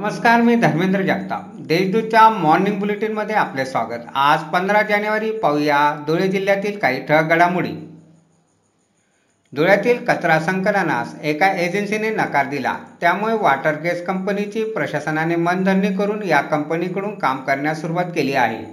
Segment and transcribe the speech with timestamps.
[0.00, 1.42] नमस्कार मी धर्मेंद्र जगताप.
[1.54, 4.02] देशदूतच्या मॉर्निंग बुलेटिनमध्ये आपले स्वागत.
[4.14, 7.72] आज पंधरा जानेवारी पाहूया धुळे जिल्ह्यातील काही ठळक घडामोडी.
[9.56, 12.76] धुळ्यातील कचरा संकलनास एका एजन्सीने नकार दिला.
[13.00, 18.64] त्यामुळे वॉटर गॅस कंपनीची प्रशासनाने मनधरणी करून या कंपनीकडून काम करण्यास सुरुवात केली आहे.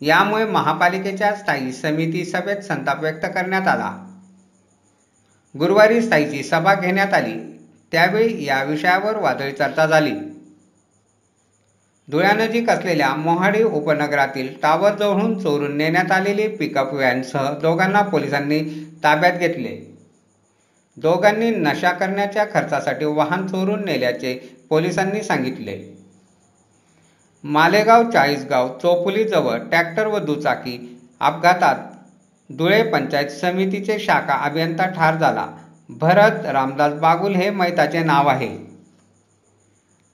[0.00, 4.20] यामुळे महापालिकेच्या स्थायी समिती सभेत संताप व्यक्त करण्यात आला.
[5.58, 7.53] गुरुवारी स्थायीची सभा घेण्यात आली.
[7.94, 10.12] त्यावेळी या विषयावर वादळी चर्चा झाली.
[12.08, 18.60] धुळ्यानजीक असलेल्या मोहाडी उपनगरातील टावरजवळून चोरून नेण्यात आलेली पिकअप व्हॅनसह दोघांना पोलिसांनी
[19.04, 19.94] ताब्यात घेतले.
[20.96, 24.34] दोघांनी नशा करण्याच्या खर्चासाठी वाहन चोरून नेल्याचे
[24.68, 25.78] पोलिसांनी सांगितले.
[27.44, 31.76] मालेगाव चाळीसगाव चोपुलीजवळ ट्रॅक्टर व दुचाकी अपघातात
[32.50, 35.46] धुळे पंचायत समितीचे शाखा अभियंता ठार झाला.
[35.98, 38.48] भरत रामदास बागुल हे मैताचे नाव आहे.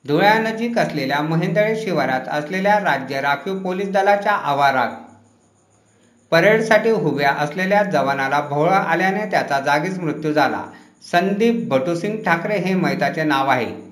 [0.08, 4.90] धुळ्यानजीक असलेल्या महेंदळे शिवारात असलेल्या राज्य राखीव पोलीस दलाच्या आवारात
[6.30, 10.62] परेडसाठी उभ्या असलेल्या जवानाला भोवळा आल्याने त्याचा जागीच मृत्यू झाला.
[11.12, 13.89] संदीप भटूसिंग ठाकरे हे मैताचे नाव आहे.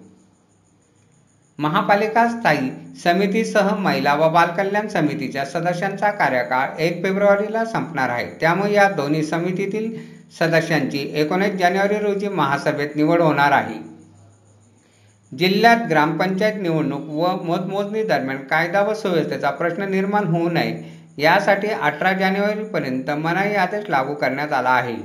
[1.59, 2.69] महापालिका स्थायी
[3.03, 8.27] समितीसह महिला व बालकल्याण समितीच्या सदस्यांचा कार्यकाळ एक फेब्रुवारीला संपणार आहे.
[8.41, 9.91] त्यामुळे या दोन्ही समितीतील
[10.39, 13.79] सदस्यांची एकोणीस जानेवारी रोजी महासभेत निवड होणार आहे.
[15.39, 22.12] जिल्ह्यात ग्रामपंचायत निवडणूक व मतमोजणी दरम्यान कायदा व सुव्यवस्थेचा प्रश्न निर्माण होऊ नये यासाठी अठरा
[22.12, 24.97] जानेवारीपर्यंत मनाई आदेश लागू करण्यात आला आहे.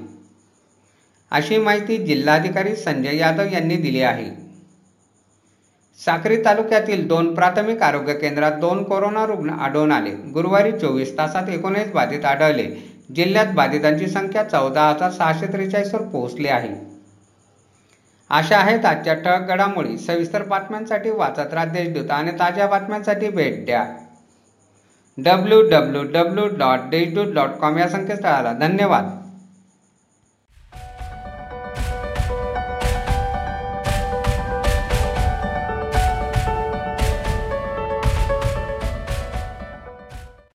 [1.31, 4.43] अशी माहिती जिल्हाधिकारी संजय यादव यांनी दिली आहे.
[6.00, 10.10] साक्री तालुक्यातील दोन प्राथमिक आरोग्य केंद्रात दोन कोरोना रुग्ण आढळून आले.
[10.10, 12.64] गुरुवारी चोवीस तासात एकोणीस बाधित आढळले.
[13.16, 16.70] जिल्ह्यात बाधितांची संख्या चौदा हजार सहाशे त्रेचाळीसवर पोहोचली आहे.
[18.30, 23.86] अशा आहेत आजच्या ठळक घडामोडी सविस्तर बातम्यांसाठी वाचत राहा देशदूत आणि ताज्या बातम्यांसाठी भेट द्या.
[25.18, 28.53] W W W dot Deshdoot dot com या संकेतस्थळाला.
[28.53, 29.22] धन्यवाद.